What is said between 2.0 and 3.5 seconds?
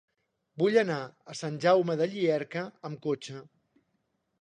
de Llierca amb cotxe.